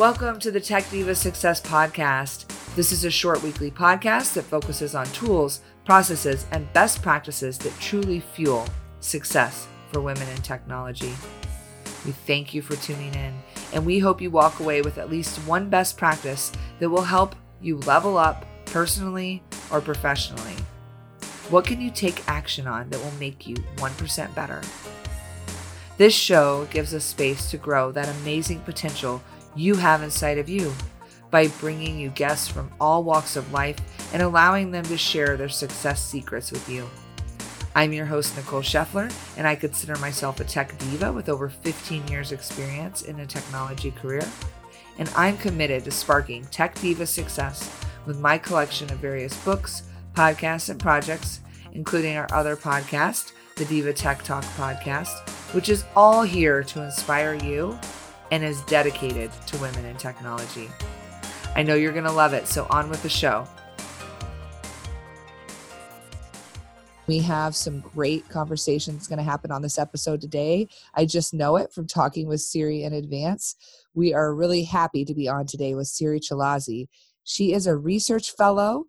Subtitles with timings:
[0.00, 2.46] Welcome to the Tech Diva Success Podcast.
[2.74, 7.78] This is a short weekly podcast that focuses on tools, processes, and best practices that
[7.78, 8.66] truly fuel
[9.00, 11.12] success for women in technology.
[12.06, 13.34] We thank you for tuning in,
[13.74, 17.36] and we hope you walk away with at least one best practice that will help
[17.60, 20.56] you level up personally or professionally.
[21.50, 24.62] What can you take action on that will make you 1% better?
[25.98, 29.22] This show gives us space to grow that amazing potential
[29.56, 30.72] you have inside of you
[31.30, 33.78] by bringing you guests from all walks of life
[34.12, 36.88] and allowing them to share their success secrets with you.
[37.74, 42.08] I'm your host, Nicole Scheffler, and I consider myself a tech diva with over 15
[42.08, 44.26] years' experience in a technology career.
[44.98, 47.70] And I'm committed to sparking tech diva success
[48.06, 51.40] with my collection of various books, podcasts, and projects,
[51.72, 57.34] including our other podcast, the Diva Tech Talk podcast, which is all here to inspire
[57.34, 57.78] you
[58.30, 60.68] and is dedicated to women in technology.
[61.54, 63.46] I know you're going to love it, so on with the show.
[67.06, 70.68] We have some great conversations going to happen on this episode today.
[70.94, 73.56] I just know it from talking with Siri in advance.
[73.94, 76.86] We are really happy to be on today with Siri Chalazi.
[77.24, 78.84] She is a research fellow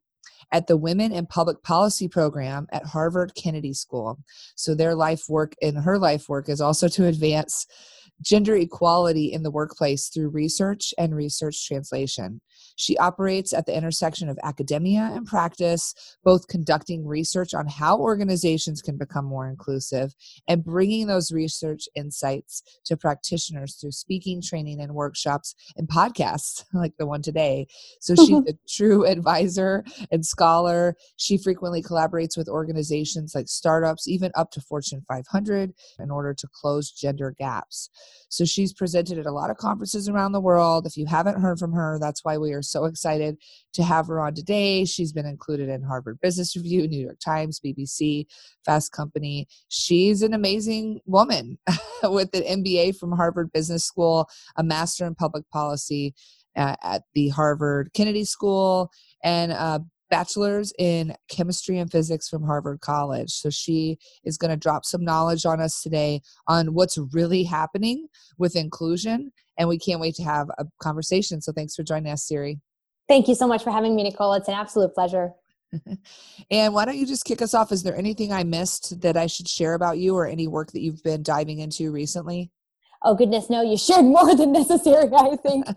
[0.51, 4.19] at the Women in Public Policy program at Harvard Kennedy School.
[4.55, 7.65] So their life work and her life work is also to advance
[8.21, 12.41] gender equality in the workplace through research and research translation.
[12.75, 18.81] She operates at the intersection of academia and practice, both conducting research on how organizations
[18.81, 20.13] can become more inclusive
[20.47, 26.93] and bringing those research insights to practitioners through speaking, training, and workshops and podcasts like
[26.97, 27.67] the one today.
[27.99, 30.95] So she's a true advisor and scholar.
[31.17, 36.47] She frequently collaborates with organizations like startups, even up to Fortune 500, in order to
[36.53, 37.89] close gender gaps.
[38.29, 40.85] So she's presented at a lot of conferences around the world.
[40.85, 43.37] If you haven't heard from her, that's why we are so excited
[43.73, 44.85] to have her on today.
[44.85, 48.25] She's been included in Harvard Business Review, New York Times, BBC,
[48.65, 49.47] Fast Company.
[49.69, 51.57] She's an amazing woman
[52.03, 56.13] with an MBA from Harvard Business School, a master in public policy
[56.55, 58.91] uh, at the Harvard Kennedy School,
[59.23, 63.31] and a bachelor's in chemistry and physics from Harvard College.
[63.31, 68.07] So she is going to drop some knowledge on us today on what's really happening
[68.37, 69.31] with inclusion.
[69.57, 71.41] And we can't wait to have a conversation.
[71.41, 72.59] So thanks for joining us, Siri.
[73.07, 74.33] Thank you so much for having me, Nicole.
[74.33, 75.31] It's an absolute pleasure.
[76.51, 77.71] and why don't you just kick us off?
[77.71, 80.81] Is there anything I missed that I should share about you or any work that
[80.81, 82.51] you've been diving into recently?
[83.03, 85.65] Oh goodness no you shared more than necessary i think.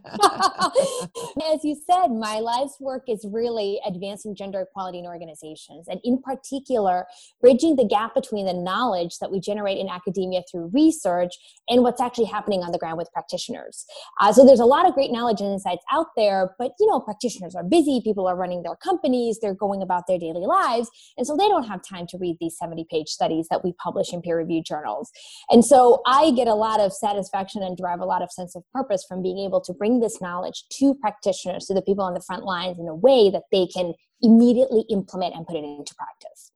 [1.53, 6.21] As you said my life's work is really advancing gender equality in organizations and in
[6.21, 7.07] particular
[7.41, 11.33] bridging the gap between the knowledge that we generate in academia through research
[11.69, 13.85] and what's actually happening on the ground with practitioners.
[14.21, 17.01] Uh, so there's a lot of great knowledge and insights out there but you know
[17.01, 21.27] practitioners are busy people are running their companies they're going about their daily lives and
[21.27, 24.21] so they don't have time to read these 70 page studies that we publish in
[24.21, 25.11] peer reviewed journals.
[25.51, 28.62] And so i get a lot of satisfaction and derive a lot of sense of
[28.72, 32.20] purpose from being able to bring this knowledge to practitioners, to the people on the
[32.20, 33.92] front lines in a way that they can
[34.22, 36.50] immediately implement and put it into practice.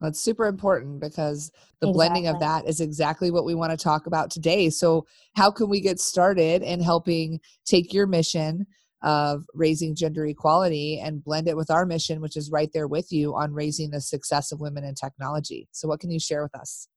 [0.00, 1.92] That's super important because the exactly.
[1.92, 4.68] blending of that is exactly what we want to talk about today.
[4.68, 8.66] So, how can we get started in helping take your mission
[9.02, 13.12] of raising gender equality and blend it with our mission, which is right there with
[13.12, 15.68] you on raising the success of women in technology?
[15.70, 16.88] So, what can you share with us?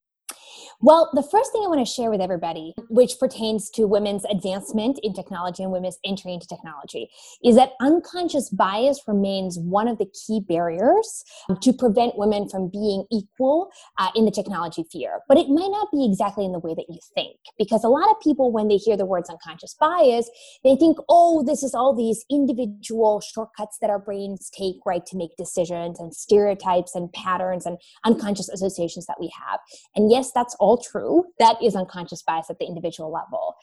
[0.81, 5.00] Well, the first thing I want to share with everybody, which pertains to women's advancement
[5.03, 7.09] in technology and women's entry into technology,
[7.44, 11.24] is that unconscious bias remains one of the key barriers
[11.62, 15.22] to prevent women from being equal uh, in the technology sphere.
[15.28, 18.09] But it might not be exactly in the way that you think, because a lot
[18.12, 20.30] of people, when they hear the words unconscious bias,
[20.64, 25.18] they think, oh, this is all these individual shortcuts that our brains take, right, to
[25.18, 29.59] make decisions and stereotypes and patterns and unconscious associations that we have.
[29.96, 31.26] And yes, that's all true.
[31.40, 33.56] That is unconscious bias at the individual level.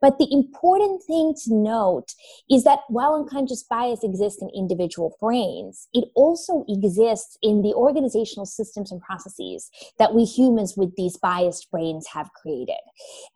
[0.00, 2.14] But the important thing to note
[2.50, 8.46] is that while unconscious bias exists in individual brains, it also exists in the organizational
[8.46, 12.80] systems and processes that we humans with these biased brains have created.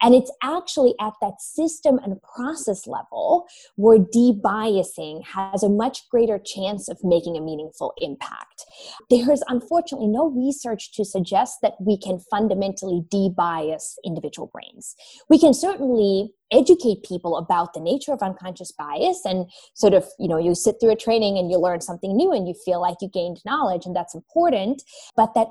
[0.00, 3.46] And it's actually at that system and process level
[3.76, 8.64] where debiasing has a much greater chance of making a meaningful impact.
[9.10, 14.94] There is unfortunately no research to suggest that we can fundamentally fundamentally debias individual brains.
[15.28, 20.28] We can certainly educate people about the nature of unconscious bias and sort of, you
[20.28, 22.96] know, you sit through a training and you learn something new and you feel like
[23.00, 24.82] you gained knowledge and that's important,
[25.16, 25.48] but that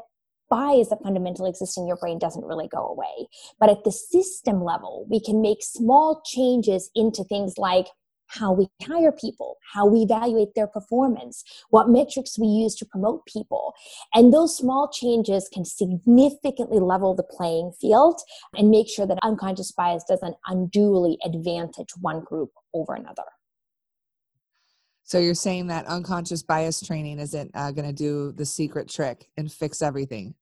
[0.49, 3.27] bias that fundamentally exists in your brain doesn't really go away.
[3.59, 7.87] But at the system level, we can make small changes into things like
[8.31, 13.25] how we hire people, how we evaluate their performance, what metrics we use to promote
[13.25, 13.73] people.
[14.13, 18.21] And those small changes can significantly level the playing field
[18.55, 23.23] and make sure that unconscious bias doesn't unduly advantage one group over another.
[25.03, 29.27] So you're saying that unconscious bias training isn't uh, going to do the secret trick
[29.35, 30.35] and fix everything.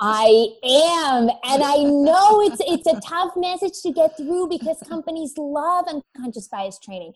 [0.00, 5.34] I am, and I know it's it's a tough message to get through because companies
[5.36, 7.12] love unconscious bias training.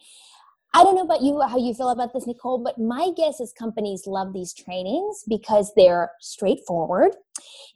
[0.76, 3.52] I don't know about you, how you feel about this, Nicole, but my guess is
[3.56, 7.12] companies love these trainings because they're straightforward.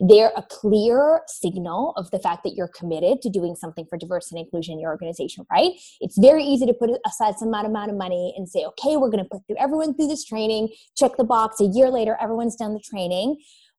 [0.00, 4.38] They're a clear signal of the fact that you're committed to doing something for diversity
[4.38, 5.70] and inclusion in your organization, right?
[6.00, 9.22] It's very easy to put aside some amount of money and say, okay, we're going
[9.22, 11.60] to put through everyone through this training, check the box.
[11.60, 13.36] A year later, everyone's done the training.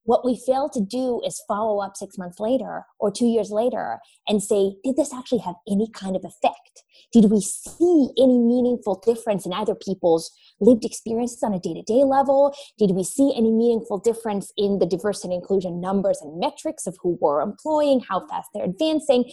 [0.10, 4.00] What we fail to do is follow up six months later or two years later
[4.28, 6.82] and say, did this actually have any kind of effect?
[7.14, 11.84] Did we see any meaningful difference in either people's lived experiences on a day to
[11.84, 12.56] day level?
[12.80, 16.98] Did we see any meaningful difference in the diversity and inclusion numbers and metrics of
[17.04, 19.32] who we're employing, how fast they're advancing?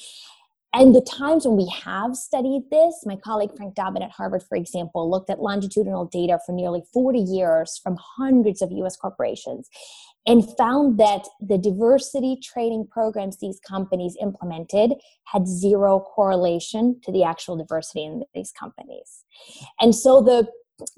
[0.76, 4.56] And the times when we have studied this, my colleague Frank Dobbin at Harvard, for
[4.56, 9.70] example, looked at longitudinal data for nearly 40 years from hundreds of US corporations
[10.26, 14.92] and found that the diversity training programs these companies implemented
[15.24, 19.24] had zero correlation to the actual diversity in these companies.
[19.80, 20.46] And so the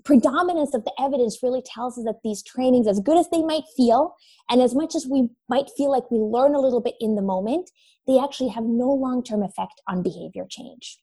[0.04, 3.64] predominance of the evidence really tells us that these trainings, as good as they might
[3.76, 4.14] feel,
[4.50, 7.22] and as much as we might feel like we learn a little bit in the
[7.22, 7.70] moment,
[8.06, 10.98] they actually have no long term effect on behavior change.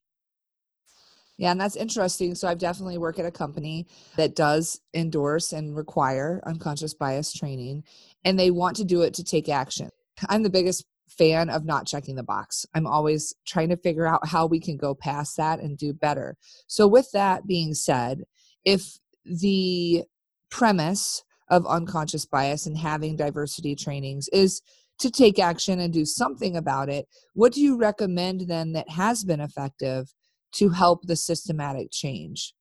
[1.37, 2.33] Yeah, and that's interesting.
[2.33, 7.83] So I've definitely worked at a company that does endorse and require unconscious bias training,
[8.23, 9.89] and they want to do it to take action.
[10.29, 12.65] I'm the biggest fan of not checking the box.
[12.73, 16.37] I'm always trying to figure out how we can go past that and do better.
[16.67, 18.23] So, with that being said,
[18.65, 20.03] if the
[20.49, 24.61] premise of unconscious bias and having diversity trainings is
[24.97, 29.23] to take action and do something about it, what do you recommend then that has
[29.23, 30.13] been effective
[30.53, 32.53] to help the systematic change?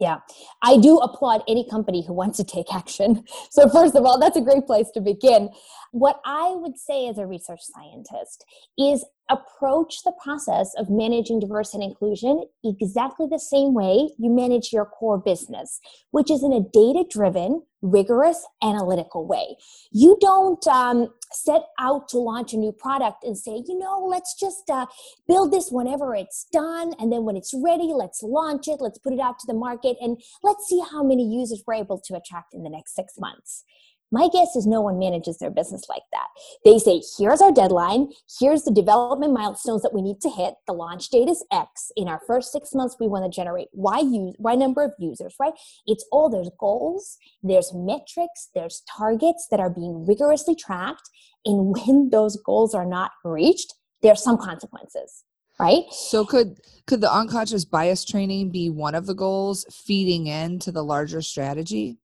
[0.00, 0.20] Yeah,
[0.62, 3.24] I do applaud any company who wants to take action.
[3.50, 5.50] So, first of all, that's a great place to begin.
[5.92, 8.44] What I would say as a research scientist
[8.78, 14.72] is approach the process of managing diversity and inclusion exactly the same way you manage
[14.72, 19.56] your core business, which is in a data driven, rigorous, analytical way.
[19.92, 24.34] You don't um, set out to launch a new product and say, you know, let's
[24.38, 24.86] just uh,
[25.28, 26.92] build this whenever it's done.
[26.98, 29.96] And then when it's ready, let's launch it, let's put it out to the market,
[30.00, 33.64] and let's see how many users we're able to attract in the next six months.
[34.12, 36.26] My guess is no one manages their business like that.
[36.64, 38.08] They say, here's our deadline,
[38.40, 40.54] here's the development milestones that we need to hit.
[40.66, 41.92] The launch date is X.
[41.96, 45.34] In our first six months, we want to generate Y, use, y number of users,
[45.38, 45.52] right?
[45.86, 51.08] It's all there's goals, there's metrics, there's targets that are being rigorously tracked.
[51.44, 55.24] And when those goals are not reached, there are some consequences
[55.58, 60.72] right so could could the unconscious bias training be one of the goals feeding into
[60.72, 61.98] the larger strategy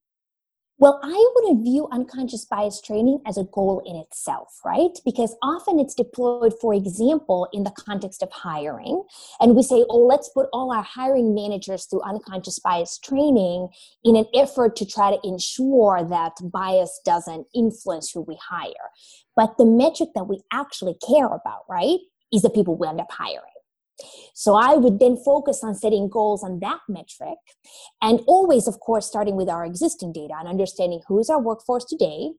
[0.79, 4.91] well, I wouldn't view unconscious bias training as a goal in itself, right?
[5.07, 9.03] Because often it's deployed, for example, in the context of hiring.
[9.41, 13.69] And we say, oh, let's put all our hiring managers through unconscious bias training
[14.05, 18.91] in an effort to try to ensure that bias doesn't influence who we hire.
[19.35, 21.99] But the metric that we actually care about, right,
[22.33, 23.56] is the people we end up hiring.
[24.35, 27.39] So I would then focus on setting goals on that metric
[28.03, 31.85] and always, of course, starting with our existing data and understanding who is our workforce
[31.85, 32.33] today,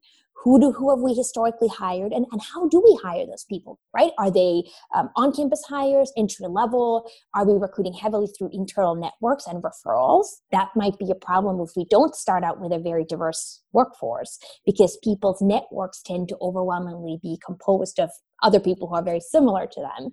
[0.44, 3.80] who do who have we historically hired and, and how do we hire those people
[3.94, 4.12] right?
[4.18, 4.64] Are they
[4.96, 10.28] um, on campus hires entry level are we recruiting heavily through internal networks and referrals?
[10.52, 14.40] That might be a problem if we don't start out with a very diverse workforce
[14.66, 18.12] because people's networks tend to overwhelmingly be composed of
[18.44, 20.10] other people who are very similar to them.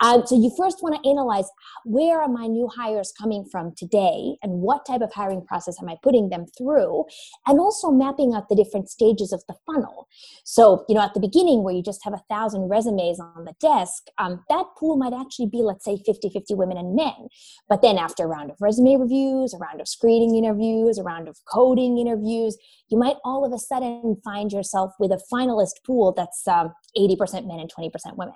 [0.00, 1.48] Um, so you first want to analyze
[1.84, 5.88] where are my new hires coming from today and what type of hiring process am
[5.88, 7.04] I putting them through,
[7.46, 10.08] and also mapping out the different stages of the funnel.
[10.44, 13.54] So, you know, at the beginning where you just have a thousand resumes on the
[13.60, 17.28] desk, um, that pool might actually be, let's say, 50 50 women and men.
[17.68, 21.28] But then after a round of resume reviews, a round of screening interviews, a round
[21.28, 22.56] of coding interviews,
[22.88, 27.46] you might all of a sudden find yourself with a finalist pool that's um, 80%
[27.46, 28.34] men and 20% women.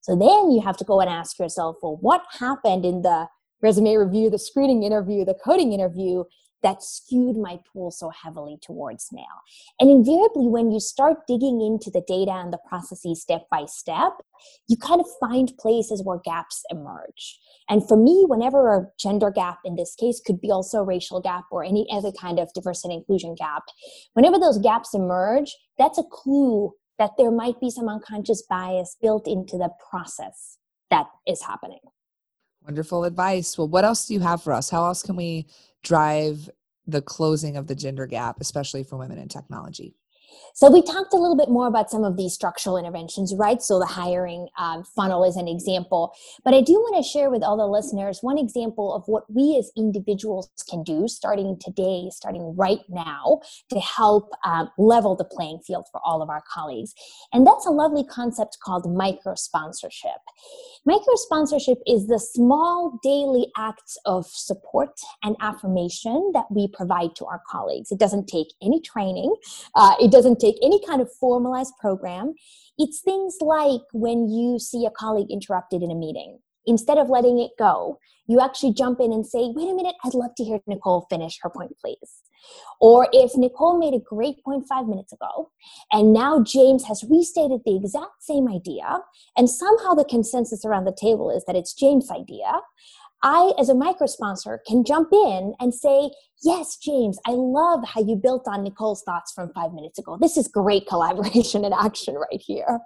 [0.00, 3.28] So then you have to go and ask yourself, well, what happened in the
[3.62, 6.24] resume review, the screening interview, the coding interview
[6.62, 9.24] that skewed my pool so heavily towards male.
[9.80, 14.12] And invariably, when you start digging into the data and the processes step by step,
[14.68, 17.38] you kind of find places where gaps emerge.
[17.68, 21.20] And for me, whenever a gender gap in this case could be also a racial
[21.20, 23.64] gap or any other kind of diversity and inclusion gap,
[24.14, 29.26] whenever those gaps emerge, that's a clue that there might be some unconscious bias built
[29.26, 30.58] into the process
[30.90, 31.80] that is happening.
[32.64, 33.58] Wonderful advice.
[33.58, 34.70] Well, what else do you have for us?
[34.70, 35.46] How else can we
[35.82, 36.48] drive
[36.86, 39.96] the closing of the gender gap, especially for women in technology?
[40.54, 43.62] So we talked a little bit more about some of these structural interventions, right?
[43.62, 47.42] So the hiring um, funnel is an example, but I do want to share with
[47.42, 52.54] all the listeners one example of what we as individuals can do starting today, starting
[52.56, 56.94] right now, to help um, level the playing field for all of our colleagues.
[57.32, 60.20] And that's a lovely concept called micro sponsorship.
[60.84, 64.90] Micro sponsorship is the small daily acts of support
[65.22, 67.92] and affirmation that we provide to our colleagues.
[67.92, 69.34] It doesn't take any training.
[69.74, 72.34] Uh, it doesn't take any kind of formalized program.
[72.78, 76.38] It's things like when you see a colleague interrupted in a meeting.
[76.64, 77.98] Instead of letting it go,
[78.28, 81.40] you actually jump in and say, wait a minute, I'd love to hear Nicole finish
[81.42, 82.20] her point, please.
[82.80, 85.50] Or if Nicole made a great point five minutes ago,
[85.90, 89.00] and now James has restated the exact same idea,
[89.36, 92.52] and somehow the consensus around the table is that it's James' idea,
[93.22, 96.10] I, as a micro sponsor, can jump in and say,
[96.44, 100.18] Yes, James, I love how you built on Nicole's thoughts from five minutes ago.
[100.20, 102.80] This is great collaboration and action right here.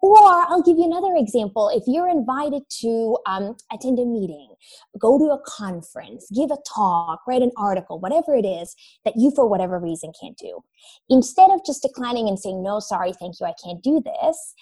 [0.00, 1.68] Or I'll give you another example.
[1.68, 4.54] If you're invited to um, attend a meeting,
[4.98, 9.30] go to a conference, give a talk, write an article, whatever it is that you,
[9.30, 10.62] for whatever reason, can't do,
[11.08, 14.54] instead of just declining and saying, No, sorry, thank you, I can't do this,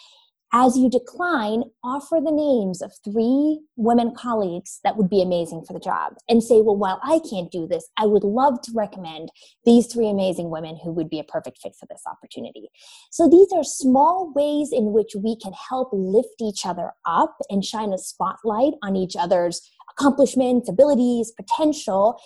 [0.56, 5.72] as you decline, offer the names of three women colleagues that would be amazing for
[5.72, 9.30] the job and say, well, while I can't do this, I would love to recommend
[9.64, 12.68] these three amazing women who would be a perfect fit for this opportunity.
[13.10, 17.64] So these are small ways in which we can help lift each other up and
[17.64, 19.60] shine a spotlight on each other's
[19.98, 22.16] accomplishments, abilities, potential.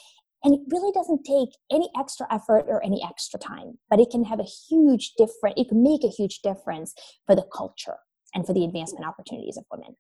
[0.45, 4.25] And it really doesn't take any extra effort or any extra time, but it can
[4.25, 5.55] have a huge difference.
[5.57, 6.93] It can make a huge difference
[7.27, 7.97] for the culture
[8.35, 9.97] and for the advancement opportunities of women.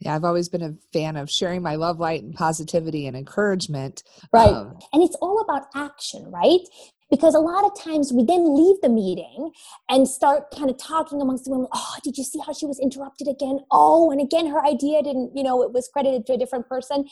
[0.00, 4.02] Yeah, I've always been a fan of sharing my love, light, and positivity and encouragement.
[4.32, 4.48] Right.
[4.48, 6.60] Um, and it's all about action, right?
[7.08, 9.52] Because a lot of times we then leave the meeting
[9.88, 11.68] and start kind of talking amongst the women.
[11.72, 13.60] Oh, did you see how she was interrupted again?
[13.70, 17.06] Oh, and again, her idea didn't, you know, it was credited to a different person.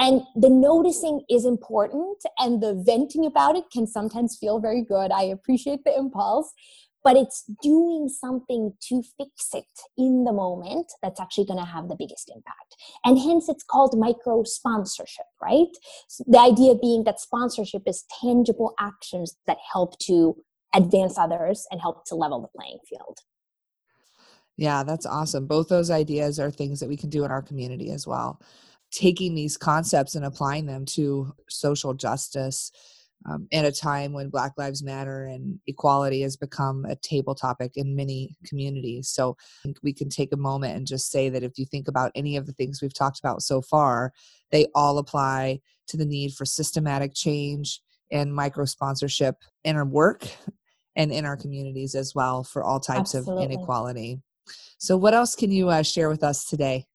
[0.00, 5.12] And the noticing is important, and the venting about it can sometimes feel very good.
[5.12, 6.52] I appreciate the impulse
[7.04, 9.64] but it's doing something to fix it
[9.96, 12.74] in the moment that's actually going to have the biggest impact.
[13.04, 15.68] And hence it's called micro sponsorship, right?
[16.08, 20.34] So the idea being that sponsorship is tangible actions that help to
[20.74, 23.18] advance others and help to level the playing field.
[24.56, 25.46] Yeah, that's awesome.
[25.46, 28.40] Both those ideas are things that we can do in our community as well.
[28.92, 32.70] Taking these concepts and applying them to social justice
[33.26, 37.72] um, at a time when Black Lives Matter and equality has become a table topic
[37.76, 39.08] in many communities.
[39.08, 39.36] So
[39.82, 42.46] we can take a moment and just say that if you think about any of
[42.46, 44.12] the things we've talked about so far,
[44.50, 50.26] they all apply to the need for systematic change and micro sponsorship in our work
[50.96, 53.44] and in our communities as well for all types Absolutely.
[53.44, 54.20] of inequality.
[54.78, 56.86] So, what else can you uh, share with us today?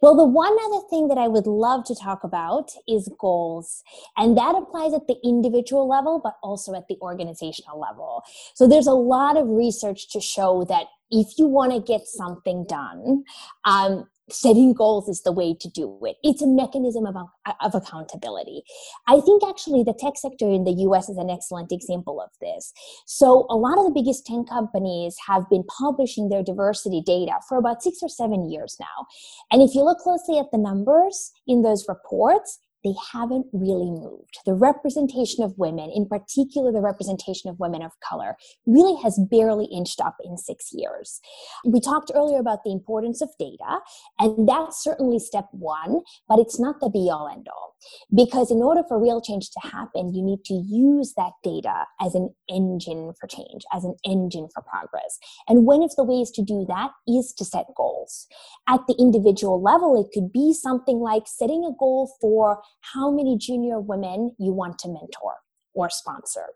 [0.00, 3.82] Well, the one other thing that I would love to talk about is goals.
[4.16, 8.22] And that applies at the individual level, but also at the organizational level.
[8.54, 12.64] So there's a lot of research to show that if you want to get something
[12.64, 13.24] done,
[13.64, 16.16] um, setting goals is the way to do it.
[16.22, 17.16] It's a mechanism of,
[17.60, 18.62] of accountability.
[19.06, 22.72] I think actually the tech sector in the US is an excellent example of this.
[23.06, 27.58] So, a lot of the biggest 10 companies have been publishing their diversity data for
[27.58, 29.06] about six or seven years now.
[29.50, 34.38] And if you look closely at the numbers in those reports, they haven't really moved.
[34.44, 38.36] The representation of women, in particular the representation of women of color,
[38.66, 41.20] really has barely inched up in six years.
[41.64, 43.80] We talked earlier about the importance of data,
[44.18, 47.76] and that's certainly step one, but it's not the be all end all.
[48.14, 52.14] Because in order for real change to happen, you need to use that data as
[52.14, 55.18] an engine for change, as an engine for progress.
[55.48, 58.26] And one of the ways to do that is to set goals.
[58.68, 63.36] At the individual level, it could be something like setting a goal for how many
[63.38, 65.34] junior women you want to mentor
[65.74, 66.46] or sponsor.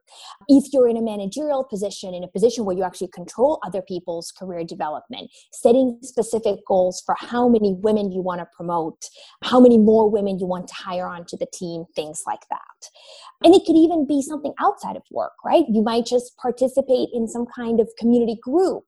[0.49, 4.32] If you're in a managerial position, in a position where you actually control other people's
[4.32, 9.04] career development, setting specific goals for how many women you want to promote,
[9.44, 12.61] how many more women you want to hire onto the team, things like that.
[13.44, 15.64] And it could even be something outside of work, right?
[15.68, 18.85] You might just participate in some kind of community group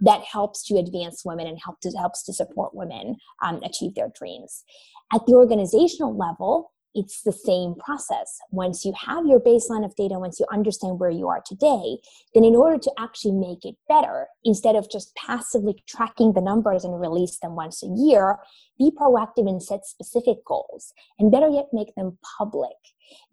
[0.00, 4.10] that helps to advance women and help to, helps to support women um, achieve their
[4.14, 4.64] dreams.
[5.12, 8.38] At the organizational level, it's the same process.
[8.50, 11.98] Once you have your baseline of data, once you understand where you are today,
[12.34, 16.84] then in order to actually make it better, instead of just passively tracking the numbers
[16.84, 18.38] and release them once a year,
[18.78, 20.92] be proactive and set specific goals.
[21.18, 22.76] And better yet, make them public.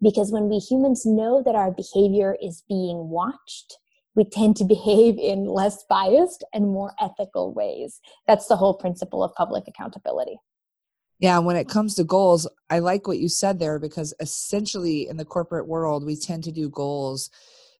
[0.02, 3.78] Because when we humans know that our behavior is being watched,
[4.14, 8.00] we tend to behave in less biased and more ethical ways.
[8.26, 10.38] That's the whole principle of public accountability.
[11.20, 15.18] Yeah, when it comes to goals, I like what you said there because essentially in
[15.18, 17.30] the corporate world, we tend to do goals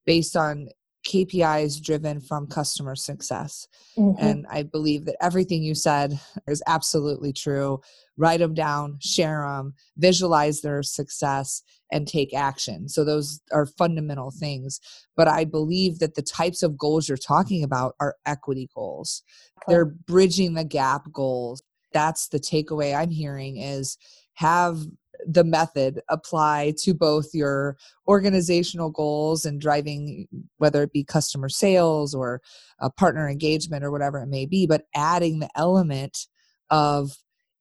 [0.04, 0.68] based on
[1.06, 3.66] KPIs driven from customer success.
[3.96, 4.22] Mm-hmm.
[4.22, 7.80] And I believe that everything you said is absolutely true.
[8.18, 12.88] Write them down, share them, visualize their success, and take action.
[12.88, 14.78] So, those are fundamental things.
[15.16, 19.22] But I believe that the types of goals you're talking about are equity goals,
[19.66, 23.96] they're bridging the gap goals that's the takeaway i'm hearing is
[24.34, 24.78] have
[25.26, 27.76] the method apply to both your
[28.08, 30.26] organizational goals and driving
[30.58, 32.40] whether it be customer sales or
[32.96, 36.26] partner engagement or whatever it may be but adding the element
[36.70, 37.10] of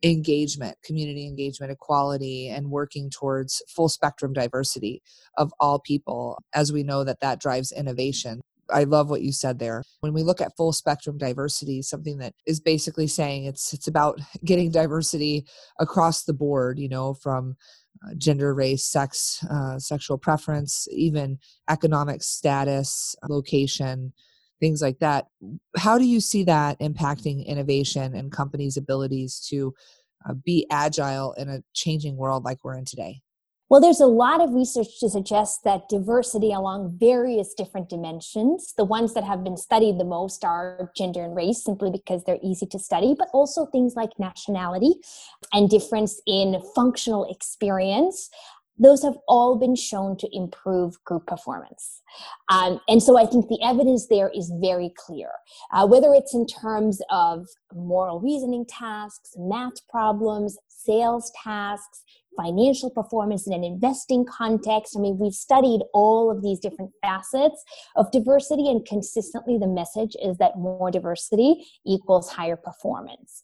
[0.03, 5.01] engagement community engagement equality and working towards full spectrum diversity
[5.37, 8.39] of all people as we know that that drives innovation
[8.71, 9.83] I love what you said there.
[10.01, 14.19] When we look at full spectrum diversity, something that is basically saying it's it's about
[14.45, 15.45] getting diversity
[15.79, 17.55] across the board, you know, from
[18.05, 21.37] uh, gender, race, sex, uh, sexual preference, even
[21.69, 24.13] economic status, location,
[24.59, 25.27] things like that.
[25.77, 29.73] How do you see that impacting innovation and companies' abilities to
[30.27, 33.21] uh, be agile in a changing world like we're in today?
[33.69, 38.83] Well, there's a lot of research to suggest that diversity along various different dimensions, the
[38.83, 42.65] ones that have been studied the most are gender and race, simply because they're easy
[42.65, 44.95] to study, but also things like nationality
[45.53, 48.31] and difference in functional experience.
[48.79, 52.01] Those have all been shown to improve group performance.
[52.49, 55.29] Um, and so I think the evidence there is very clear.
[55.71, 62.03] Uh, whether it's in terms of moral reasoning tasks, math problems, sales tasks,
[62.37, 64.95] financial performance in an investing context.
[64.97, 67.63] I mean, we've studied all of these different facets
[67.95, 73.41] of diversity, and consistently the message is that more diversity equals higher performance.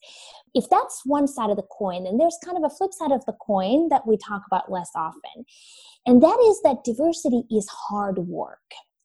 [0.54, 3.26] If that's one side of the coin, then there's kind of a flip side of
[3.26, 5.46] the coin that we talk about less often.
[6.06, 8.62] And that is that diversity is hard work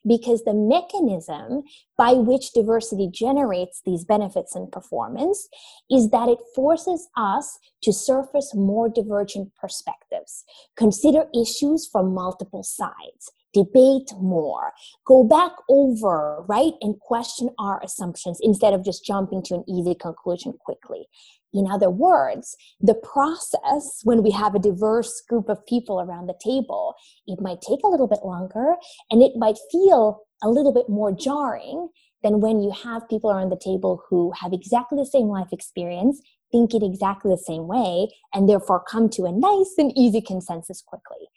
[0.06, 1.62] because the mechanism
[1.96, 5.48] by which diversity generates these benefits and performance
[5.90, 10.44] is that it forces us to surface more divergent perspectives,
[10.76, 14.72] consider issues from multiple sides, debate more,
[15.06, 19.94] go back over, right, and question our assumptions instead of just jumping to an easy
[19.94, 21.06] conclusion quickly.
[21.52, 26.38] In other words, the process when we have a diverse group of people around the
[26.42, 26.94] table,
[27.26, 28.76] it might take a little bit longer
[29.10, 31.88] and it might feel a little bit more jarring
[32.22, 36.20] than when you have people around the table who have exactly the same life experience,
[36.52, 40.82] think it exactly the same way, and therefore come to a nice and easy consensus
[40.82, 41.28] quickly.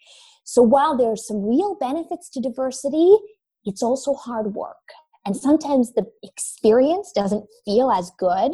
[0.44, 3.16] So while there are some real benefits to diversity,
[3.64, 4.92] it's also hard work.
[5.26, 8.52] And sometimes the experience doesn't feel as good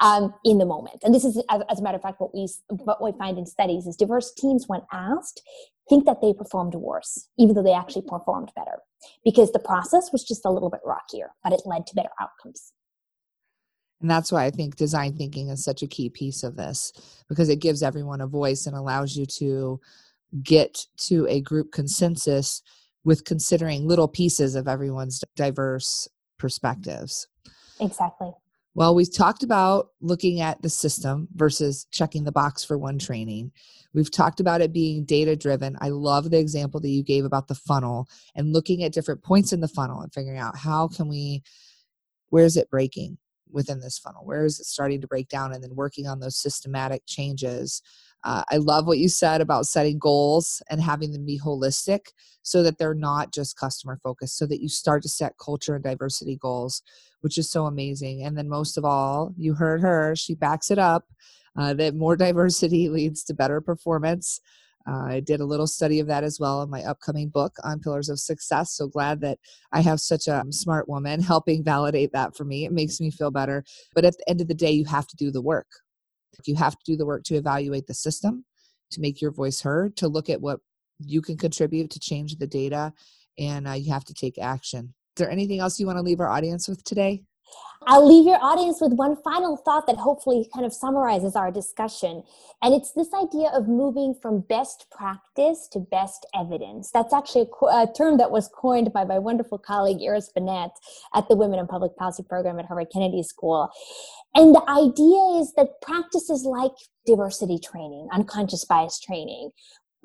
[0.00, 1.02] um, in the moment.
[1.02, 3.86] And this is, as, a matter of fact, what we what we find in studies
[3.86, 5.42] is diverse teams, when asked,
[5.88, 8.78] think that they performed worse, even though they actually performed better,
[9.24, 12.72] because the process was just a little bit rockier, but it led to better outcomes.
[14.00, 16.92] And that's why I think design thinking is such a key piece of this,
[17.28, 19.80] because it gives everyone a voice and allows you to
[20.42, 22.62] get to a group consensus
[23.04, 27.26] with considering little pieces of everyone's diverse perspectives.
[27.80, 28.32] Exactly.
[28.74, 33.50] Well, we've talked about looking at the system versus checking the box for one training.
[33.92, 35.76] We've talked about it being data driven.
[35.80, 39.52] I love the example that you gave about the funnel and looking at different points
[39.52, 41.42] in the funnel and figuring out how can we,
[42.28, 43.18] where is it breaking
[43.50, 44.24] within this funnel?
[44.24, 45.52] Where is it starting to break down?
[45.52, 47.82] And then working on those systematic changes
[48.24, 52.00] uh, I love what you said about setting goals and having them be holistic
[52.42, 55.84] so that they're not just customer focused, so that you start to set culture and
[55.84, 56.82] diversity goals,
[57.20, 58.22] which is so amazing.
[58.24, 61.04] And then, most of all, you heard her, she backs it up
[61.56, 64.40] uh, that more diversity leads to better performance.
[64.88, 67.80] Uh, I did a little study of that as well in my upcoming book on
[67.80, 68.72] Pillars of Success.
[68.72, 69.38] So glad that
[69.72, 72.64] I have such a smart woman helping validate that for me.
[72.64, 73.64] It makes me feel better.
[73.94, 75.66] But at the end of the day, you have to do the work.
[76.44, 78.44] You have to do the work to evaluate the system,
[78.92, 80.60] to make your voice heard, to look at what
[80.98, 82.92] you can contribute to change the data,
[83.38, 84.94] and uh, you have to take action.
[85.16, 87.22] Is there anything else you want to leave our audience with today?
[87.86, 92.24] I'll leave your audience with one final thought that hopefully kind of summarizes our discussion.
[92.60, 96.90] And it's this idea of moving from best practice to best evidence.
[96.90, 100.70] That's actually a, a term that was coined by my wonderful colleague Iris Bohnet
[101.14, 103.70] at the Women in Public Policy program at Harvard Kennedy School.
[104.34, 106.72] And the idea is that practices like
[107.06, 109.50] diversity training, unconscious bias training,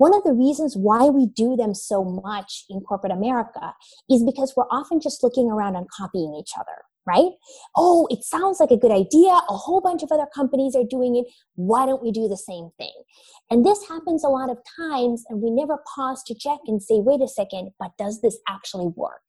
[0.04, 3.72] one of the reasons why we do them so much in corporate America
[4.10, 7.32] is because we're often just looking around and copying each other right?
[7.76, 9.28] Oh, it sounds like a good idea.
[9.28, 11.26] A whole bunch of other companies are doing it.
[11.54, 12.94] Why don't we do the same thing?
[13.50, 17.00] And this happens a lot of times, and we never pause to check and say,
[17.00, 19.28] wait a second, but does this actually work?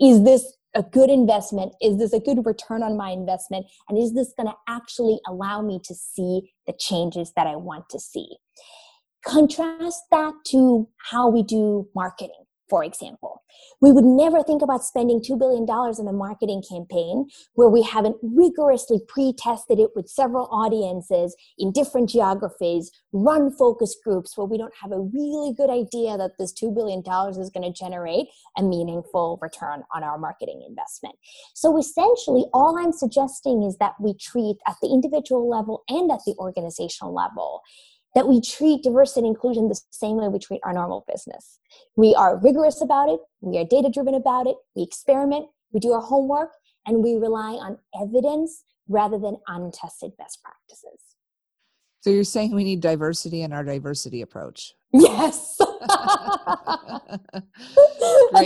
[0.00, 1.74] Is this a good investment?
[1.82, 3.66] Is this a good return on my investment?
[3.90, 7.90] And is this going to actually allow me to see the changes that I want
[7.90, 8.38] to see?
[9.26, 13.42] Contrast that to how we do marketing for example.
[13.80, 18.16] We would never think about spending $2 billion on a marketing campaign where we haven't
[18.22, 24.58] rigorously pre tested it with several audiences in different geographies, run focus groups where we
[24.58, 28.62] don't have a really good idea that this $2 billion is going to generate a
[28.62, 31.14] meaningful return on our marketing investment.
[31.54, 36.20] So essentially, all I'm suggesting is that we treat at the individual level and at
[36.26, 37.62] the organizational level
[38.14, 41.58] that we treat diversity and inclusion the same way we treat our normal business.
[41.96, 45.92] We are rigorous about it, we are data driven about it, we experiment, we do
[45.92, 46.50] our homework,
[46.86, 51.00] and we rely on evidence rather than untested best practices.
[52.02, 54.74] So you're saying we need diversity in our diversity approach?
[54.92, 55.56] Yes.
[55.80, 55.80] That's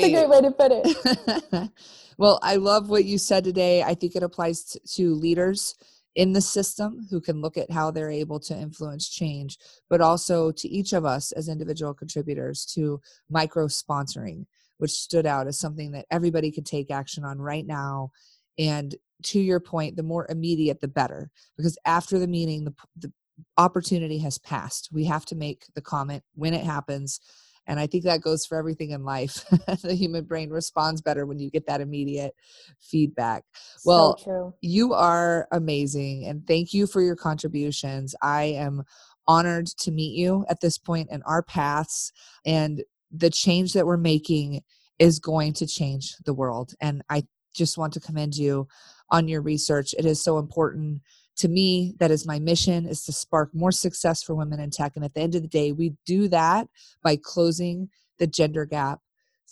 [0.05, 1.71] a great way to put it.
[2.19, 3.83] well, I love what you said today.
[3.83, 5.75] I think it applies to, to leaders
[6.19, 9.57] in the system who can look at how they're able to influence change,
[9.89, 13.01] but also to each of us as individual contributors to
[13.31, 14.45] micro sponsoring,
[14.79, 18.11] which stood out as something that everybody could take action on right now.
[18.59, 23.13] And to your point, the more immediate, the better, because after the meeting, the, the
[23.57, 24.89] opportunity has passed.
[24.93, 27.21] We have to make the comment when it happens
[27.69, 29.45] and I think that goes for everything in life.
[29.83, 32.35] the human brain responds better when you get that immediate
[32.81, 33.45] feedback.
[33.85, 36.25] Well, so you are amazing.
[36.25, 38.15] And thank you for your contributions.
[38.23, 38.83] I am
[39.29, 42.11] honored to meet you at this point in our paths.
[42.47, 44.63] And the change that we're making
[44.99, 46.73] is going to change the world.
[46.81, 48.67] And I just want to commend you
[49.11, 49.95] on your research.
[49.99, 51.03] It is so important
[51.39, 54.93] to me that is my mission is to spark more success for women in tech
[54.97, 56.69] and at the end of the day we do that
[57.03, 59.01] by closing the gender gap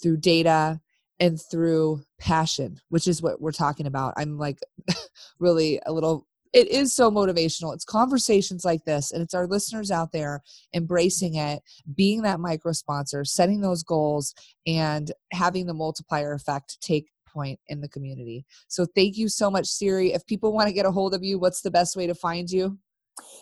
[0.00, 0.80] through data
[1.18, 4.14] and through passion which is what we're talking about.
[4.16, 4.58] I'm like
[5.38, 7.74] really a little it is so motivational.
[7.74, 10.42] It's conversations like this and it's our listeners out there
[10.74, 11.62] embracing it
[11.94, 14.34] being that micro sponsor setting those goals
[14.66, 18.46] and having the multiplier effect take point in the community.
[18.68, 20.12] So thank you so much, Siri.
[20.14, 22.50] If people want to get a hold of you, what's the best way to find
[22.50, 22.78] you?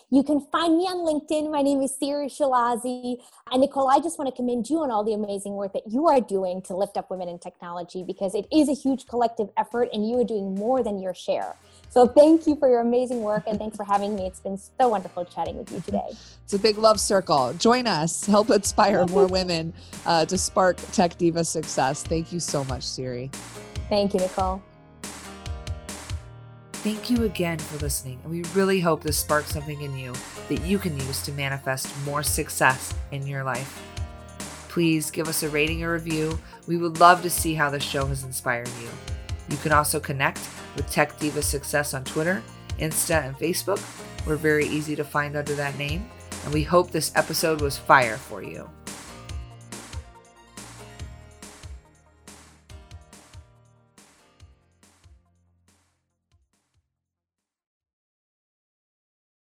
[0.09, 1.51] You can find me on LinkedIn.
[1.51, 3.17] My name is Siri Chalazi.
[3.51, 6.07] And Nicole, I just want to commend you on all the amazing work that you
[6.07, 9.89] are doing to lift up women in technology because it is a huge collective effort
[9.93, 11.55] and you are doing more than your share.
[11.89, 14.27] So thank you for your amazing work and thanks for having me.
[14.27, 16.09] It's been so wonderful chatting with you today.
[16.43, 17.53] It's a big love circle.
[17.53, 19.73] Join us, help inspire more women
[20.05, 22.03] uh, to spark Tech Diva success.
[22.03, 23.31] Thank you so much, Siri.
[23.89, 24.61] Thank you, Nicole.
[26.73, 30.13] Thank you again for listening, and we really hope this sparks something in you
[30.49, 33.81] that you can use to manifest more success in your life.
[34.69, 36.37] Please give us a rating or review.
[36.67, 38.89] We would love to see how the show has inspired you.
[39.49, 40.39] You can also connect
[40.75, 42.43] with Tech Diva Success on Twitter,
[42.77, 43.81] Insta, and Facebook.
[44.27, 46.07] We're very easy to find under that name,
[46.43, 48.69] and we hope this episode was fire for you.